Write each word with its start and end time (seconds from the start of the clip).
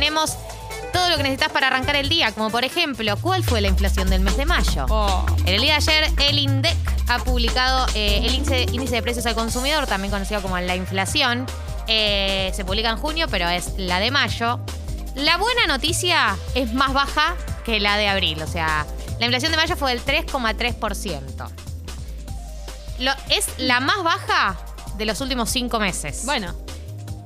tenemos 0.00 0.36
todo 0.92 1.08
lo 1.08 1.16
que 1.16 1.22
necesitas 1.22 1.50
para 1.50 1.68
arrancar 1.68 1.96
el 1.96 2.10
día, 2.10 2.30
como 2.32 2.50
por 2.50 2.64
ejemplo, 2.66 3.16
¿cuál 3.16 3.42
fue 3.42 3.62
la 3.62 3.68
inflación 3.68 4.10
del 4.10 4.20
mes 4.20 4.36
de 4.36 4.44
mayo? 4.44 4.84
Oh. 4.90 5.24
En 5.46 5.54
el 5.54 5.60
día 5.62 5.78
de 5.78 5.90
ayer, 5.90 6.12
el 6.18 6.38
INDEC 6.38 6.76
ha 7.08 7.18
publicado 7.20 7.86
eh, 7.94 8.20
el 8.22 8.34
índice, 8.34 8.66
índice 8.72 8.96
de 8.96 9.02
precios 9.02 9.24
al 9.24 9.34
consumidor, 9.34 9.86
también 9.86 10.10
conocido 10.12 10.42
como 10.42 10.58
la 10.58 10.76
inflación. 10.76 11.46
Eh, 11.88 12.52
se 12.54 12.62
publica 12.66 12.90
en 12.90 12.98
junio, 12.98 13.26
pero 13.30 13.48
es 13.48 13.72
la 13.78 13.98
de 13.98 14.10
mayo. 14.10 14.60
La 15.14 15.38
buena 15.38 15.66
noticia 15.66 16.36
es 16.54 16.74
más 16.74 16.92
baja 16.92 17.34
que 17.64 17.80
la 17.80 17.96
de 17.96 18.08
abril, 18.08 18.42
o 18.42 18.46
sea, 18.46 18.84
la 19.18 19.24
inflación 19.24 19.50
de 19.50 19.56
mayo 19.56 19.76
fue 19.76 19.92
del 19.94 20.04
3,3%. 20.04 21.48
Lo- 22.98 23.12
Es 23.30 23.46
la 23.56 23.80
más 23.80 24.02
baja 24.02 24.58
de 24.98 25.06
los 25.06 25.22
últimos 25.22 25.48
cinco 25.48 25.78
meses. 25.80 26.22
Bueno, 26.26 26.54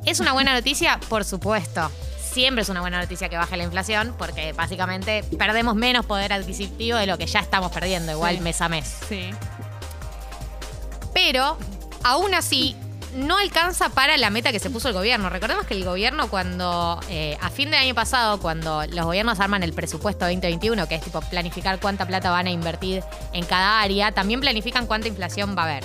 ¿Es 0.07 0.18
una 0.18 0.32
buena 0.32 0.55
noticia? 0.55 0.98
Por 1.11 1.27
supuesto. 1.27 1.91
Siempre 2.32 2.62
es 2.62 2.68
una 2.68 2.80
buena 2.80 3.00
noticia 3.00 3.28
que 3.28 3.36
baje 3.36 3.56
la 3.56 3.64
inflación 3.64 4.14
porque 4.16 4.52
básicamente 4.52 5.24
perdemos 5.36 5.74
menos 5.74 6.06
poder 6.06 6.32
adquisitivo 6.32 6.96
de 6.96 7.06
lo 7.06 7.18
que 7.18 7.27
ya 7.27 7.41
estamos 7.41 7.72
perdiendo, 7.72 8.12
igual 8.12 8.36
Sí. 8.36 8.41
mes 8.41 8.60
a 8.60 8.68
mes. 8.68 8.96
sí. 9.09 9.30
Pero 11.12 11.58
aún 12.05 12.34
así 12.34 12.77
no 13.16 13.36
alcanza 13.36 13.88
para 13.88 14.16
la 14.16 14.30
meta 14.30 14.52
que 14.52 14.60
se 14.60 14.70
puso 14.70 14.88
el 14.88 14.95
gobierno. 14.95 15.28
Recordemos 15.28 15.66
que 15.66 15.74
el 15.74 15.84
gobierno 15.84 16.28
cuando, 16.30 17.00
eh, 17.08 17.36
a 17.41 17.50
fin 17.50 17.70
del 17.70 17.80
año 17.80 17.95
pasado, 17.95 18.38
cuando 18.41 18.86
los 18.86 19.05
gobiernos 19.05 19.41
arman 19.41 19.64
el 19.64 19.72
presupuesto 19.72 20.24
2021, 20.27 20.86
que 20.86 20.94
es 20.94 21.02
tipo 21.02 21.20
planificar 21.20 21.80
cuánta 21.80 22.06
plata 22.06 22.30
van 22.30 22.47
a 22.47 22.50
invertir 22.50 23.02
en 23.33 23.44
cada 23.44 23.80
área, 23.80 24.12
también 24.12 24.41
planifican 24.41 24.86
cuánta 24.86 25.08
inflación 25.08 25.56
va 25.58 25.62
a 25.62 25.64
haber. 25.64 25.84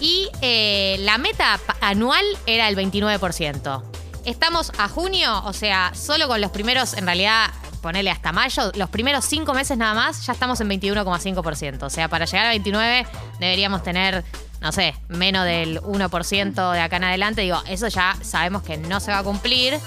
Y 0.00 0.28
eh, 0.40 0.96
la 1.00 1.16
meta 1.18 1.60
anual 1.80 2.24
era 2.46 2.68
el 2.68 2.74
29%. 2.76 3.91
Estamos 4.24 4.70
a 4.78 4.88
junio, 4.88 5.42
o 5.44 5.52
sea, 5.52 5.92
solo 5.94 6.28
con 6.28 6.40
los 6.40 6.52
primeros, 6.52 6.94
en 6.94 7.06
realidad, 7.06 7.50
ponele 7.80 8.10
hasta 8.10 8.30
mayo, 8.30 8.70
los 8.76 8.88
primeros 8.88 9.24
cinco 9.24 9.52
meses 9.52 9.76
nada 9.76 9.94
más, 9.94 10.24
ya 10.24 10.32
estamos 10.32 10.60
en 10.60 10.70
21,5%. 10.70 11.82
O 11.82 11.90
sea, 11.90 12.08
para 12.08 12.24
llegar 12.24 12.46
a 12.46 12.50
29 12.50 13.06
deberíamos 13.40 13.82
tener, 13.82 14.24
no 14.60 14.70
sé, 14.70 14.94
menos 15.08 15.44
del 15.44 15.80
1% 15.80 16.72
de 16.72 16.80
acá 16.80 16.96
en 16.96 17.04
adelante. 17.04 17.42
Digo, 17.42 17.60
eso 17.66 17.88
ya 17.88 18.16
sabemos 18.22 18.62
que 18.62 18.76
no 18.76 19.00
se 19.00 19.10
va 19.10 19.18
a 19.18 19.24
cumplir. 19.24 19.78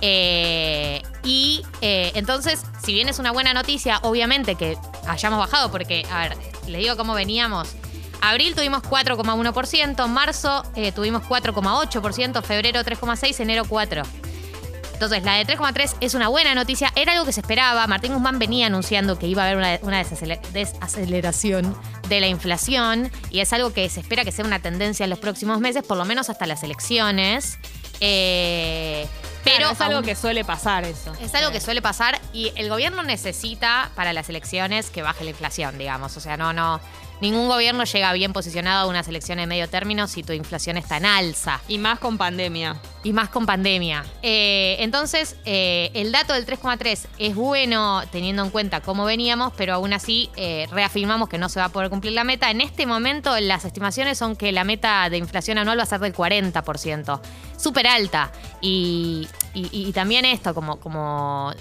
Eh, 0.00 1.02
y 1.22 1.62
eh, 1.82 2.12
entonces, 2.14 2.64
si 2.82 2.94
bien 2.94 3.08
es 3.08 3.18
una 3.18 3.30
buena 3.30 3.52
noticia, 3.52 3.98
obviamente 4.02 4.54
que 4.56 4.76
hayamos 5.06 5.38
bajado, 5.38 5.70
porque, 5.70 6.06
a 6.10 6.28
ver, 6.28 6.36
les 6.66 6.80
digo 6.80 6.96
cómo 6.96 7.12
veníamos. 7.14 7.68
Abril 8.22 8.54
tuvimos 8.54 8.82
4,1%, 8.84 10.06
marzo 10.08 10.62
eh, 10.76 10.92
tuvimos 10.92 11.22
4,8%, 11.24 12.42
febrero 12.42 12.80
3,6%, 12.80 13.40
enero 13.40 13.64
4%. 13.64 14.06
Entonces, 14.94 15.24
la 15.24 15.34
de 15.34 15.44
3,3 15.44 15.96
es 16.00 16.14
una 16.14 16.28
buena 16.28 16.54
noticia. 16.54 16.92
Era 16.94 17.10
algo 17.14 17.24
que 17.24 17.32
se 17.32 17.40
esperaba. 17.40 17.84
Martín 17.88 18.12
Guzmán 18.12 18.38
venía 18.38 18.68
anunciando 18.68 19.18
que 19.18 19.26
iba 19.26 19.42
a 19.42 19.46
haber 19.46 19.56
una, 19.56 19.78
una 19.82 20.00
desacele- 20.00 20.40
desaceleración 20.52 21.76
de 22.08 22.20
la 22.20 22.28
inflación 22.28 23.10
y 23.28 23.40
es 23.40 23.52
algo 23.52 23.72
que 23.72 23.88
se 23.90 23.98
espera 23.98 24.24
que 24.24 24.30
sea 24.30 24.44
una 24.44 24.60
tendencia 24.60 25.02
en 25.02 25.10
los 25.10 25.18
próximos 25.18 25.58
meses, 25.58 25.82
por 25.82 25.96
lo 25.96 26.04
menos 26.04 26.30
hasta 26.30 26.46
las 26.46 26.62
elecciones. 26.62 27.58
Eh, 27.98 29.08
pero 29.42 29.70
es 29.70 29.80
algo 29.80 29.96
aún- 29.96 30.04
que 30.04 30.14
suele 30.14 30.44
pasar 30.44 30.84
eso. 30.84 31.12
es 31.20 31.34
algo 31.34 31.50
que 31.50 31.60
suele 31.60 31.82
pasar 31.82 32.20
y 32.32 32.52
el 32.54 32.68
gobierno 32.68 33.02
necesita 33.02 33.90
para 33.96 34.12
las 34.12 34.28
elecciones 34.28 34.90
que 34.90 35.02
baje 35.02 35.24
la 35.24 35.30
inflación, 35.30 35.78
digamos. 35.78 36.16
O 36.16 36.20
sea, 36.20 36.36
no, 36.36 36.52
no. 36.52 36.80
Ningún 37.22 37.46
gobierno 37.46 37.84
llega 37.84 38.12
bien 38.14 38.32
posicionado 38.32 38.80
a 38.82 38.90
unas 38.90 39.06
elecciones 39.06 39.44
de 39.44 39.46
medio 39.46 39.68
término 39.68 40.08
si 40.08 40.24
tu 40.24 40.32
inflación 40.32 40.76
está 40.76 40.96
en 40.96 41.06
alza. 41.06 41.60
Y 41.68 41.78
más 41.78 42.00
con 42.00 42.18
pandemia. 42.18 42.80
Y 43.04 43.12
más 43.12 43.28
con 43.28 43.46
pandemia. 43.46 44.04
Eh, 44.22 44.74
entonces, 44.80 45.36
eh, 45.44 45.92
el 45.94 46.10
dato 46.10 46.32
del 46.32 46.44
3,3 46.44 47.06
es 47.18 47.34
bueno 47.36 48.02
teniendo 48.10 48.42
en 48.42 48.50
cuenta 48.50 48.80
cómo 48.80 49.04
veníamos, 49.04 49.52
pero 49.56 49.74
aún 49.74 49.92
así 49.92 50.30
eh, 50.34 50.66
reafirmamos 50.72 51.28
que 51.28 51.38
no 51.38 51.48
se 51.48 51.60
va 51.60 51.66
a 51.66 51.68
poder 51.68 51.90
cumplir 51.90 52.12
la 52.12 52.24
meta. 52.24 52.50
En 52.50 52.60
este 52.60 52.86
momento, 52.86 53.38
las 53.38 53.64
estimaciones 53.64 54.18
son 54.18 54.34
que 54.34 54.50
la 54.50 54.64
meta 54.64 55.08
de 55.08 55.18
inflación 55.18 55.58
anual 55.58 55.78
va 55.78 55.84
a 55.84 55.86
ser 55.86 56.00
del 56.00 56.12
40%. 56.12 57.20
Súper 57.56 57.86
alta. 57.86 58.32
Y, 58.60 59.28
y- 59.54 59.68
y 59.70 59.92
también 59.92 60.24
esto, 60.24 60.54
como, 60.54 60.80
como 60.80 61.52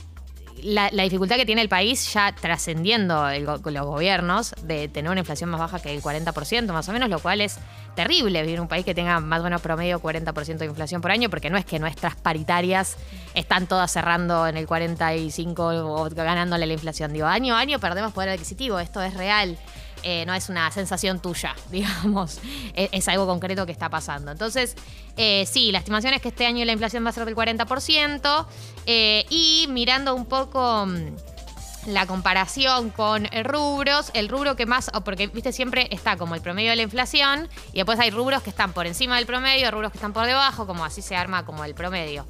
la, 0.64 0.90
dificultad 0.90 1.36
que 1.36 1.46
tiene 1.46 1.62
el 1.62 1.70
país 1.70 2.14
ya 2.14 2.34
trascendiendo 2.34 3.30
los 3.40 3.62
gobiernos 3.62 4.54
de 4.64 4.88
tener 4.88 5.12
una 5.12 5.20
inflación 5.20 5.50
más 5.50 5.60
baja 5.60 5.80
que 5.80 5.94
el 5.94 6.02
40% 6.02 6.72
más 6.72 6.88
o 6.90 6.94
menos, 6.94 7.10
lo 7.10 7.20
cual 7.20 7.42
es 7.42 7.58
terrible 7.96 8.42
vivir 8.42 8.56
en 8.56 8.62
un 8.62 8.68
país 8.68 8.86
que 8.86 8.94
tenga 8.94 9.20
más 9.20 9.42
o 9.42 9.44
menos 9.44 9.62
promedio 9.62 10.02
40% 10.02 10.58
de 10.58 10.66
inflación 10.66 11.02
por 11.02 11.12
año, 11.12 11.30
porque 11.30 11.50
no 11.50 11.58
es 11.58 11.66
que 11.66 11.80
nuestras 11.80 12.16
paritarias 12.16 12.98
están 13.34 13.68
todas 13.68 13.92
cerrando 13.92 14.48
en 14.48 14.58
el 14.58 14.68
45 14.68 15.64
o 15.64 16.10
ganándole 16.10 16.66
la 16.66 16.74
inflación. 16.74 17.14
Digo, 17.14 17.28
año 17.28 17.56
a 17.56 17.60
año 17.60 17.80
perdemos 17.80 18.14
poder 18.14 18.30
adquisitivo, 18.30 18.80
esto 18.80 19.02
es 19.02 19.14
real. 19.14 19.58
Eh, 20.04 20.26
no 20.26 20.34
es 20.34 20.50
una 20.50 20.70
sensación 20.72 21.22
tuya, 21.22 21.56
digamos. 21.72 22.40
Es, 22.74 22.90
es 22.92 23.08
algo 23.08 23.26
concreto 23.28 23.66
que 23.66 23.72
está 23.72 23.90
pasando. 23.90 24.32
Entonces, 24.32 24.76
eh, 25.18 25.46
sí, 25.46 25.72
la 25.72 25.80
estimación 25.80 26.14
es 26.14 26.22
que 26.22 26.30
este 26.30 26.46
año 26.46 26.64
la 26.66 26.72
inflación 26.72 27.06
va 27.06 27.10
a 27.10 27.14
ser 27.14 27.26
del 27.26 27.36
40%. 27.36 28.46
eh, 28.86 29.26
y 29.30 29.68
mirando 29.70 30.16
un 30.16 30.26
poco 30.26 30.86
mm, 30.86 31.90
la 31.92 32.06
comparación 32.06 32.92
con 32.92 33.28
rubros, 33.44 34.12
el 34.14 34.30
rubro 34.30 34.56
que 34.56 34.66
más, 34.66 34.92
porque 35.04 35.28
viste 35.28 35.52
siempre 35.52 35.88
está 35.92 36.18
como 36.18 36.36
el 36.36 36.42
promedio 36.42 36.70
de 36.70 36.76
la 36.76 36.84
inflación 36.84 37.50
y 37.74 37.78
después 37.78 38.00
hay 38.00 38.12
rubros 38.12 38.44
que 38.44 38.50
están 38.52 38.74
por 38.74 38.86
encima 38.86 39.18
del 39.18 39.26
promedio, 39.26 39.70
rubros 39.72 39.92
que 39.92 39.98
están 39.98 40.14
por 40.14 40.26
debajo, 40.26 40.68
como 40.68 40.86
así 40.86 41.02
se 41.02 41.16
arma 41.16 41.46
como 41.46 41.64
el 41.66 41.74
promedio. 41.74 42.26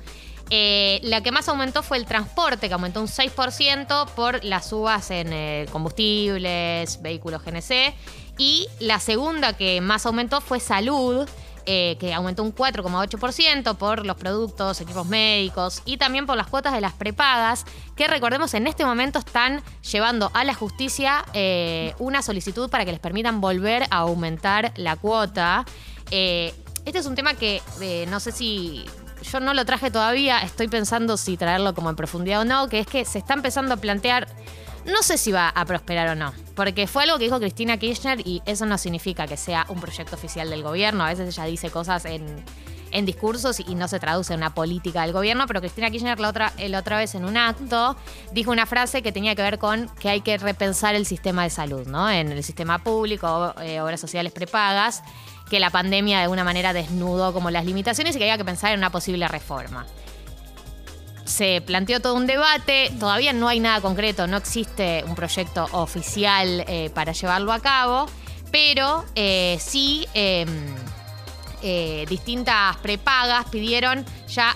Eh, 0.54 1.00
la 1.04 1.22
que 1.22 1.32
más 1.32 1.48
aumentó 1.48 1.82
fue 1.82 1.98
el 1.98 2.06
transporte, 2.06 2.68
que 2.68 2.74
aumentó 2.74 3.00
un 3.00 3.08
6% 3.08 4.10
por 4.10 4.44
las 4.44 4.68
subas 4.68 5.10
en 5.10 5.32
eh, 5.32 5.66
combustibles, 5.72 7.02
vehículos 7.02 7.42
GNC. 7.46 7.96
Y 8.38 8.68
la 8.82 9.00
segunda 9.00 9.54
que 9.56 9.80
más 9.80 10.06
aumentó 10.06 10.42
fue 10.42 10.60
salud, 10.60 11.26
eh, 11.66 11.96
que 12.02 12.14
aumentó 12.14 12.44
un 12.44 12.54
4,8% 12.54 13.78
por 13.78 14.06
los 14.06 14.18
productos, 14.18 14.82
equipos 14.82 15.06
médicos 15.06 15.84
y 15.86 15.96
también 15.96 16.26
por 16.26 16.36
las 16.36 16.48
cuotas 16.48 16.74
de 16.74 16.82
las 16.82 16.92
prepagas, 16.92 17.64
que 17.96 18.10
recordemos 18.10 18.54
en 18.54 18.68
este 18.68 18.84
momento 18.84 19.20
están 19.20 19.64
llevando 19.90 20.32
a 20.34 20.44
la 20.44 20.54
justicia 20.54 21.24
una 22.00 22.22
solicitud 22.24 22.70
para 22.70 22.84
que 22.84 22.92
les 22.92 23.00
permitan 23.00 23.40
volver 23.40 23.84
a 23.84 24.00
aumentar 24.00 24.74
la 24.76 24.98
cuota. 24.98 25.64
Este 26.10 27.00
es 27.00 27.06
un 27.06 27.16
tema 27.16 27.36
que 27.36 27.62
no 28.10 28.20
sé 28.20 28.32
si 28.32 28.86
yo 29.22 29.40
no 29.40 29.54
lo 29.54 29.66
traje 29.66 29.92
todavía, 29.92 30.40
estoy 30.40 30.68
pensando 30.68 31.18
si 31.18 31.38
traerlo 31.38 31.74
como 31.74 31.90
en 31.90 31.96
profundidad 31.96 32.42
o 32.42 32.46
no, 32.46 32.70
que 32.70 32.80
es 32.80 32.88
que 32.88 33.06
se 33.06 33.20
está 33.20 33.34
empezando 33.34 33.74
a 33.74 33.78
plantear, 33.78 34.28
no 34.86 35.02
sé 35.04 35.18
si 35.18 35.32
va 35.32 35.50
a 35.50 35.66
prosperar 35.66 36.10
o 36.10 36.16
no, 36.16 36.34
porque 36.56 36.88
fue 36.88 37.04
algo 37.04 37.18
que 37.18 37.26
dijo 37.26 37.40
Cristina 37.40 37.78
Kirchner 37.78 38.26
y 38.26 38.42
eso 38.46 38.66
no 38.66 38.78
significa 38.78 39.28
que 39.28 39.38
sea 39.38 39.66
un 39.70 39.80
proyecto 39.80 40.16
oficial 40.16 40.50
del 40.50 40.64
gobierno, 40.64 41.04
a 41.04 41.10
veces 41.10 41.28
ella 41.30 41.46
dice 41.46 41.70
cosas 41.70 42.06
en, 42.06 42.44
en 42.92 43.06
discursos 43.06 43.60
y 43.60 43.76
no 43.76 43.88
se 43.88 44.00
traduce 44.00 44.34
en 44.34 44.40
una 44.40 44.54
política 44.54 45.02
del 45.04 45.14
gobierno, 45.14 45.48
pero 45.48 45.60
Cristina 45.62 45.90
Kirchner 45.90 46.20
la 46.20 46.30
otra, 46.30 46.54
la 46.58 46.80
otra 46.80 46.98
vez 46.98 47.16
en 47.16 47.26
un 47.26 47.38
acto 47.38 47.96
dijo 48.32 48.52
una 48.52 48.66
frase 48.66 49.02
que 49.02 49.12
tenía 49.12 49.36
que 49.36 49.42
ver 49.42 49.60
con 49.60 49.90
que 50.00 50.10
hay 50.10 50.22
que 50.22 50.38
repensar 50.38 50.96
el 50.96 51.06
sistema 51.06 51.44
de 51.44 51.50
salud, 51.50 51.88
¿no? 51.88 52.10
En 52.10 52.32
el 52.32 52.44
sistema 52.44 52.80
público, 52.80 53.54
eh, 53.62 53.82
obras 53.82 54.00
sociales 54.00 54.32
prepagas, 54.32 55.04
que 55.52 55.60
la 55.60 55.70
pandemia 55.70 56.18
de 56.18 56.24
alguna 56.24 56.44
manera 56.46 56.72
desnudó 56.74 57.34
como 57.34 57.52
las 57.52 57.66
limitaciones 57.66 58.16
y 58.16 58.18
que 58.18 58.24
había 58.24 58.38
que 58.38 58.46
pensar 58.46 58.72
en 58.72 58.80
una 58.80 58.90
posible 58.90 59.28
reforma. 59.28 59.86
Se 61.26 61.62
planteó 61.62 62.00
todo 62.00 62.16
un 62.16 62.26
debate, 62.26 62.92
todavía 63.00 63.34
no 63.34 63.48
hay 63.50 63.60
nada 63.60 63.82
concreto, 63.82 64.28
no 64.28 64.38
existe 64.38 65.04
un 65.06 65.14
proyecto 65.14 65.68
oficial 65.74 66.64
eh, 66.68 66.90
para 66.96 67.12
llevarlo 67.12 67.52
a 67.54 67.60
cabo, 67.60 68.08
pero 68.52 69.06
eh, 69.16 69.58
sí 69.62 70.08
eh, 70.14 70.46
eh, 71.62 72.06
distintas 72.10 72.78
prepagas 72.78 73.46
pidieron 73.50 74.06
ya 74.28 74.56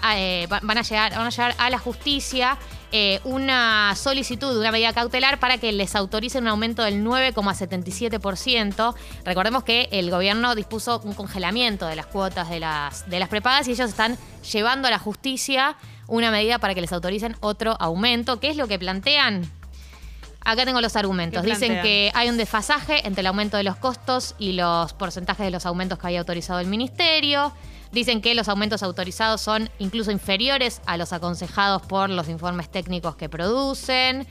va- 0.50 0.60
van 0.64 0.78
a 0.78 0.82
llegar 0.82 1.12
van 1.16 1.28
a 1.28 1.30
llegar 1.30 1.56
a 1.58 1.70
la 1.70 1.78
justicia 1.78 2.58
eh, 2.92 3.20
una 3.24 3.94
solicitud, 3.96 4.58
una 4.58 4.72
medida 4.72 4.94
cautelar 4.94 5.40
para 5.40 5.58
que 5.58 5.72
les 5.72 5.96
autoricen 5.96 6.44
un 6.44 6.50
aumento 6.50 6.84
del 6.84 7.04
9,77%. 7.04 8.96
Recordemos 9.24 9.64
que 9.64 9.90
el 9.92 10.12
gobierno 10.12 10.56
dispuso 10.56 11.02
un 11.04 11.14
congelamiento 11.14 11.86
de 11.88 11.96
las 11.96 12.06
cuotas 12.06 12.50
de 12.50 12.60
las, 12.60 13.10
de 13.10 13.20
las 13.20 13.30
prepagas 13.30 13.68
y 13.68 13.72
ellos 13.72 13.90
están 13.90 14.18
llevando 14.52 14.88
a 14.88 14.92
la 14.92 15.00
justicia 15.00 15.76
una 16.08 16.32
medida 16.32 16.60
para 16.60 16.76
que 16.76 16.82
les 16.82 16.94
autoricen 16.94 17.36
otro 17.40 17.76
aumento. 17.80 18.40
¿Qué 18.40 18.50
es 18.50 18.58
lo 18.58 18.68
que 18.68 18.78
plantean? 18.78 19.50
Acá 20.46 20.64
tengo 20.64 20.80
los 20.80 20.96
argumentos. 20.96 21.44
¿Qué 21.44 21.50
Dicen 21.50 21.82
que 21.82 22.12
hay 22.14 22.30
un 22.30 22.38
desfasaje 22.38 23.06
entre 23.08 23.22
el 23.22 23.28
aumento 23.28 23.58
de 23.58 23.64
los 23.64 23.78
costos 23.78 24.36
y 24.38 24.54
los 24.54 24.94
porcentajes 24.94 25.44
de 25.44 25.50
los 25.50 25.66
aumentos 25.66 25.98
que 25.98 26.06
había 26.06 26.20
autorizado 26.20 26.60
el 26.60 26.68
ministerio. 26.68 27.52
Dicen 27.92 28.22
que 28.22 28.36
los 28.36 28.48
aumentos 28.48 28.84
autorizados 28.84 29.42
son 29.42 29.72
incluso 29.80 30.12
inferiores 30.12 30.82
a 30.86 30.98
los 30.98 31.14
aconsejados 31.14 31.82
por 31.82 32.12
los 32.12 32.30
informes 32.30 32.70
técnicos 32.70 33.16
que 33.16 33.28
producen. 33.28 34.28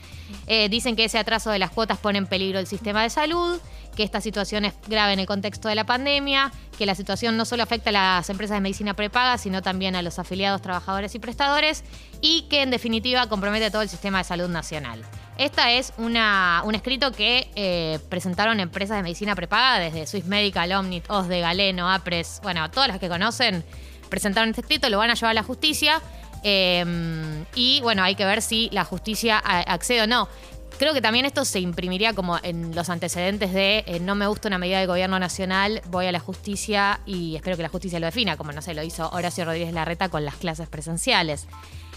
Eh, 0.47 0.69
dicen 0.69 0.95
que 0.95 1.03
ese 1.03 1.17
atraso 1.17 1.49
de 1.49 1.59
las 1.59 1.71
cuotas 1.71 1.97
pone 1.97 2.17
en 2.17 2.27
peligro 2.27 2.59
el 2.59 2.67
sistema 2.67 3.03
de 3.03 3.09
salud, 3.09 3.59
que 3.97 4.03
esta 4.03 4.21
situación 4.21 4.63
es 4.63 4.73
grave 4.87 5.13
en 5.13 5.19
el 5.19 5.25
contexto 5.25 5.67
de 5.67 5.75
la 5.75 5.83
pandemia, 5.83 6.53
que 6.77 6.85
la 6.85 6.95
situación 6.95 7.35
no 7.35 7.43
solo 7.43 7.63
afecta 7.63 7.89
a 7.89 7.93
las 7.93 8.29
empresas 8.29 8.55
de 8.55 8.61
medicina 8.61 8.93
prepaga, 8.93 9.37
sino 9.37 9.61
también 9.61 9.97
a 9.97 10.01
los 10.01 10.17
afiliados, 10.17 10.61
trabajadores 10.61 11.13
y 11.15 11.19
prestadores, 11.19 11.83
y 12.21 12.43
que 12.43 12.61
en 12.61 12.69
definitiva 12.69 13.27
compromete 13.27 13.69
todo 13.69 13.81
el 13.81 13.89
sistema 13.89 14.19
de 14.19 14.23
salud 14.23 14.47
nacional. 14.47 15.03
Esta 15.37 15.71
es 15.73 15.91
una, 15.97 16.61
un 16.65 16.75
escrito 16.75 17.11
que 17.11 17.49
eh, 17.55 17.99
presentaron 18.09 18.59
empresas 18.61 18.95
de 18.97 19.03
medicina 19.03 19.35
prepaga 19.35 19.79
desde 19.79 20.07
Swiss 20.07 20.25
Medical, 20.25 20.71
Omnit, 20.71 21.03
OSDE, 21.09 21.41
Galeno, 21.41 21.91
APRES, 21.91 22.39
bueno, 22.41 22.71
todas 22.71 22.87
las 22.87 22.99
que 22.99 23.09
conocen 23.09 23.63
presentaron 24.09 24.49
este 24.49 24.61
escrito, 24.61 24.89
lo 24.89 24.97
van 24.97 25.09
a 25.09 25.13
llevar 25.15 25.31
a 25.31 25.33
la 25.33 25.43
justicia. 25.43 26.01
eh, 26.43 27.43
y 27.55 27.81
bueno, 27.81 28.03
hay 28.03 28.15
que 28.15 28.23
ver 28.23 28.41
si 28.41 28.69
la 28.71 28.85
justicia 28.85 29.37
accede 29.39 30.03
o 30.03 30.07
no. 30.07 30.29
Creo 30.77 30.93
que 30.93 31.01
también 31.01 31.25
esto 31.25 31.43
se 31.45 31.59
imprimiría 31.59 32.13
como 32.13 32.37
en 32.43 32.75
los 32.75 32.89
antecedentes 32.89 33.51
de 33.53 33.83
eh, 33.87 33.99
no 34.01 34.13
me 34.13 34.27
gusta 34.27 34.47
una 34.49 34.57
medida 34.57 34.77
del 34.79 34.87
gobierno 34.87 35.17
nacional, 35.19 35.81
voy 35.87 36.05
a 36.05 36.11
la 36.11 36.19
justicia 36.19 36.99
y 37.05 37.35
espero 37.35 37.55
que 37.57 37.63
la 37.63 37.69
justicia 37.69 37.99
lo 37.99 38.05
defina, 38.05 38.35
como 38.37 38.51
no 38.51 38.61
sé, 38.61 38.73
lo 38.73 38.83
hizo 38.83 39.09
Horacio 39.09 39.43
Rodríguez 39.45 39.73
Larreta 39.73 40.09
con 40.09 40.23
las 40.23 40.35
clases 40.35 40.67
presenciales. 40.69 41.47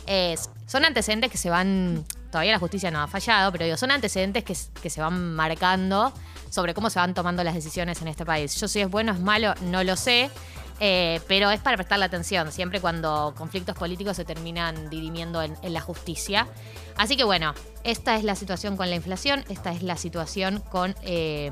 Es- 0.06 0.48
son 0.66 0.84
antecedentes 0.84 1.30
que 1.30 1.38
se 1.38 1.50
van, 1.50 2.04
todavía 2.30 2.52
la 2.52 2.58
justicia 2.58 2.90
no 2.90 3.00
ha 3.00 3.06
fallado, 3.06 3.52
pero 3.52 3.64
digo, 3.64 3.76
son 3.76 3.90
antecedentes 3.90 4.44
que, 4.44 4.54
se 4.90 5.00
van 5.00 5.34
marcando 5.34 6.12
sobre 6.50 6.74
cómo 6.74 6.90
se 6.90 6.98
van 6.98 7.14
tomando 7.14 7.44
las 7.44 7.54
decisiones 7.54 8.00
en 8.02 8.08
este 8.08 8.24
país. 8.24 8.58
Yo 8.60 8.68
si 8.68 8.80
es 8.80 8.90
bueno 8.90 9.12
o 9.12 9.14
es 9.14 9.20
malo, 9.20 9.54
no 9.62 9.82
lo 9.84 9.96
sé. 9.96 10.30
eh, 10.80 11.20
pero 11.26 11.50
es 11.50 11.60
para 11.60 11.76
prestarle 11.76 12.04
atención, 12.04 12.52
siempre 12.52 12.80
cuando 12.80 13.34
conflictos 13.36 13.76
políticos 13.76 14.16
se 14.16 14.24
terminan 14.24 14.88
dirimiendo 14.90 15.42
en, 15.42 15.56
la 15.62 15.80
justicia. 15.80 16.46
Así 16.96 17.16
que 17.16 17.24
bueno, 17.24 17.52
esta 17.82 18.14
es 18.14 18.22
la 18.22 18.36
situación 18.36 18.76
con 18.76 18.88
la 18.88 18.94
inflación, 18.94 19.44
esta 19.48 19.72
es 19.72 19.82
la 19.82 19.96
situación 19.96 20.62
con 20.70 20.94
eh, 21.02 21.50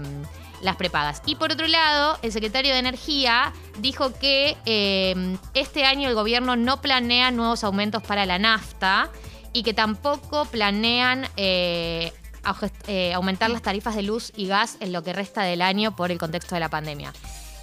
las 0.63 0.77
prepagas. 0.77 1.23
Y 1.27 1.35
por 1.35 1.53
otro 1.53 1.67
lado, 1.67 2.19
el 2.23 2.31
secretario 2.31 2.73
de 2.73 2.79
Energía 2.79 3.53
dijo 3.79 4.13
que 4.15 4.57
eh, 4.65 5.37
este 5.55 5.85
año 5.85 6.09
el 6.09 6.15
gobierno 6.15 6.55
no 6.55 6.81
planea 6.81 7.31
nuevos 7.31 7.65
aumentos 7.65 8.03
para 8.03 8.27
la 8.27 8.39
nafta 8.39 9.11
y 9.57 9.63
que 9.63 9.73
tampoco 9.73 10.45
planean 10.45 11.27
eh, 11.39 12.13
eh, 12.89 13.15
aumentar 13.15 13.49
las 13.49 13.63
tarifas 13.63 13.97
de 13.97 14.03
luz 14.03 14.31
y 14.37 14.49
gas 14.49 14.77
en 14.81 14.93
lo 14.93 15.03
que 15.03 15.15
resta 15.15 15.45
del 15.45 15.63
año 15.63 15.97
por 15.97 16.11
el 16.11 16.19
contexto 16.19 16.55
de 16.55 16.61
la 16.61 16.69
pandemia. 16.69 17.15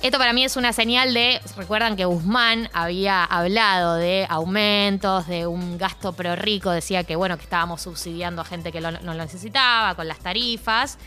Esto 0.01 0.17
para 0.17 0.33
mí 0.33 0.43
es 0.43 0.57
una 0.57 0.73
señal 0.73 1.13
de, 1.13 1.39
recuerdan 1.55 1.95
que 1.95 2.05
Guzmán 2.05 2.67
había 2.73 3.23
hablado 3.23 3.97
de 3.97 4.25
aumentos, 4.27 5.27
de 5.27 5.45
un 5.45 5.77
gasto 5.77 6.13
pro 6.13 6.35
rico, 6.35 6.71
decía 6.71 7.03
que 7.03 7.15
bueno, 7.15 7.37
que 7.37 7.43
estábamos 7.43 7.83
subsidiando 7.83 8.41
a 8.41 8.45
gente 8.45 8.71
que 8.71 8.81
no 8.81 8.89
lo 8.89 9.13
necesitaba 9.13 9.93
con 9.93 10.07
las 10.07 10.17
tarifas 10.17 10.97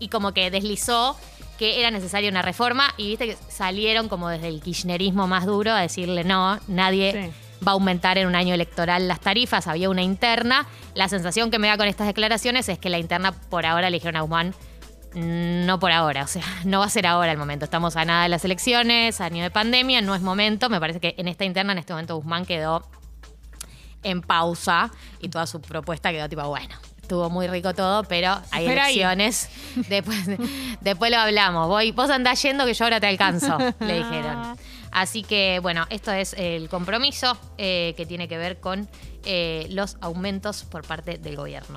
y 0.00 0.08
como 0.08 0.34
que 0.34 0.50
deslizó 0.50 1.16
que 1.60 1.78
era 1.78 1.92
necesaria 1.92 2.28
una 2.28 2.42
reforma 2.42 2.92
y 2.96 3.10
viste 3.10 3.26
que 3.28 3.36
salieron 3.48 4.08
como 4.08 4.28
desde 4.28 4.48
el 4.48 4.60
kirchnerismo 4.60 5.28
más 5.28 5.46
duro 5.46 5.70
a 5.70 5.80
decirle 5.80 6.24
no, 6.24 6.58
nadie. 6.66 7.32
Va 7.66 7.72
a 7.72 7.74
aumentar 7.74 8.18
en 8.18 8.26
un 8.26 8.34
año 8.34 8.54
electoral 8.54 9.08
las 9.08 9.20
tarifas, 9.20 9.66
había 9.66 9.90
una 9.90 10.02
interna. 10.02 10.66
La 10.94 11.08
sensación 11.08 11.50
que 11.50 11.58
me 11.58 11.68
da 11.68 11.76
con 11.76 11.88
estas 11.88 12.06
declaraciones 12.06 12.68
es 12.68 12.78
que 12.78 12.90
la 12.90 12.98
interna 12.98 13.32
por 13.32 13.66
ahora 13.66 13.90
le 13.90 13.96
dijeron 13.96 14.16
a 14.16 14.20
Guzmán, 14.22 14.54
no 15.14 15.78
por 15.78 15.92
ahora, 15.92 16.24
o 16.24 16.26
sea, 16.26 16.42
no 16.64 16.80
va 16.80 16.86
a 16.86 16.90
ser 16.90 17.06
ahora 17.06 17.32
el 17.32 17.38
momento. 17.38 17.64
Estamos 17.64 17.96
a 17.96 18.04
nada 18.04 18.24
de 18.24 18.28
las 18.28 18.44
elecciones, 18.44 19.20
año 19.20 19.42
de 19.42 19.50
pandemia, 19.50 20.00
no 20.02 20.14
es 20.14 20.22
momento. 20.22 20.68
Me 20.68 20.80
parece 20.80 21.00
que 21.00 21.14
en 21.18 21.28
esta 21.28 21.44
interna, 21.44 21.72
en 21.72 21.78
este 21.78 21.92
momento, 21.92 22.16
Guzmán 22.16 22.46
quedó 22.46 22.88
en 24.02 24.20
pausa 24.20 24.90
y 25.20 25.28
toda 25.28 25.46
su 25.46 25.60
propuesta 25.60 26.10
quedó 26.10 26.28
tipo, 26.28 26.46
bueno, 26.46 26.74
estuvo 27.00 27.30
muy 27.30 27.46
rico 27.46 27.74
todo, 27.74 28.04
pero 28.04 28.40
hay 28.50 28.66
ahí. 28.66 28.72
elecciones. 28.72 29.48
Después, 29.88 30.26
después 30.80 31.10
lo 31.10 31.18
hablamos. 31.18 31.68
Voy, 31.68 31.92
vos 31.92 32.10
andás 32.10 32.40
yendo 32.42 32.64
que 32.64 32.74
yo 32.74 32.84
ahora 32.84 33.00
te 33.00 33.06
alcanzo, 33.06 33.58
le 33.80 33.98
dijeron. 33.98 34.56
Así 34.94 35.24
que, 35.24 35.58
bueno, 35.60 35.86
esto 35.90 36.12
es 36.12 36.34
el 36.34 36.68
compromiso 36.68 37.36
eh, 37.58 37.94
que 37.96 38.06
tiene 38.06 38.28
que 38.28 38.38
ver 38.38 38.60
con 38.60 38.88
eh, 39.24 39.66
los 39.70 39.96
aumentos 40.00 40.62
por 40.62 40.86
parte 40.86 41.18
del 41.18 41.34
gobierno. 41.34 41.68